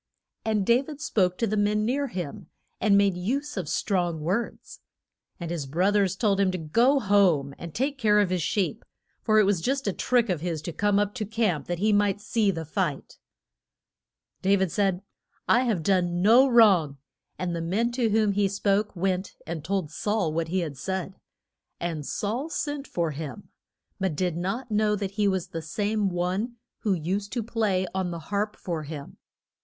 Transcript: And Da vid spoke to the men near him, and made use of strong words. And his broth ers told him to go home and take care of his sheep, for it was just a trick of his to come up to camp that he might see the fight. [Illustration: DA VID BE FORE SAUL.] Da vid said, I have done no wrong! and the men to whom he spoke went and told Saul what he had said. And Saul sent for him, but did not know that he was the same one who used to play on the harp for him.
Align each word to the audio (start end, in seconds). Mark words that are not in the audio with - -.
And 0.43 0.65
Da 0.65 0.81
vid 0.81 0.99
spoke 0.99 1.37
to 1.37 1.45
the 1.45 1.55
men 1.55 1.85
near 1.85 2.07
him, 2.07 2.47
and 2.79 2.97
made 2.97 3.13
use 3.15 3.55
of 3.55 3.69
strong 3.69 4.19
words. 4.21 4.79
And 5.39 5.51
his 5.51 5.67
broth 5.67 5.93
ers 5.97 6.15
told 6.15 6.39
him 6.39 6.49
to 6.49 6.57
go 6.57 6.99
home 6.99 7.53
and 7.59 7.71
take 7.75 7.99
care 7.99 8.19
of 8.19 8.31
his 8.31 8.41
sheep, 8.41 8.83
for 9.21 9.39
it 9.39 9.43
was 9.43 9.61
just 9.61 9.85
a 9.85 9.93
trick 9.93 10.27
of 10.27 10.41
his 10.41 10.63
to 10.63 10.73
come 10.73 10.97
up 10.97 11.13
to 11.13 11.23
camp 11.27 11.67
that 11.67 11.77
he 11.77 11.93
might 11.93 12.19
see 12.19 12.49
the 12.49 12.65
fight. 12.65 13.19
[Illustration: 14.41 14.41
DA 14.41 14.55
VID 14.55 14.57
BE 14.57 14.57
FORE 14.57 14.57
SAUL.] 14.57 14.57
Da 14.57 14.63
vid 14.63 14.71
said, 14.71 15.01
I 15.47 15.61
have 15.65 15.83
done 15.83 16.21
no 16.23 16.47
wrong! 16.47 16.97
and 17.37 17.55
the 17.55 17.61
men 17.61 17.91
to 17.91 18.09
whom 18.09 18.31
he 18.31 18.47
spoke 18.47 18.95
went 18.95 19.35
and 19.45 19.63
told 19.63 19.91
Saul 19.91 20.33
what 20.33 20.47
he 20.47 20.61
had 20.61 20.79
said. 20.79 21.13
And 21.79 22.07
Saul 22.07 22.49
sent 22.49 22.87
for 22.87 23.11
him, 23.11 23.49
but 23.99 24.15
did 24.15 24.35
not 24.35 24.71
know 24.71 24.95
that 24.95 25.11
he 25.11 25.27
was 25.27 25.49
the 25.49 25.61
same 25.61 26.09
one 26.09 26.55
who 26.79 26.93
used 26.95 27.31
to 27.33 27.43
play 27.43 27.85
on 27.93 28.09
the 28.09 28.17
harp 28.33 28.55
for 28.55 28.81
him. 28.81 29.17